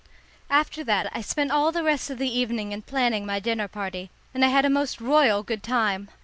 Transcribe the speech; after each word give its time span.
After 0.49 0.83
that 0.85 1.11
I 1.15 1.21
spent 1.21 1.51
all 1.51 1.71
the 1.71 1.83
rest 1.83 2.09
of 2.09 2.17
the 2.17 2.27
evening 2.27 2.71
in 2.71 2.81
planning 2.81 3.23
my 3.23 3.39
dinner 3.39 3.67
party, 3.67 4.09
and 4.33 4.43
I 4.43 4.47
had 4.47 4.65
a 4.65 4.67
most 4.67 4.99
royal 4.99 5.43
good 5.43 5.61
time. 5.61 6.09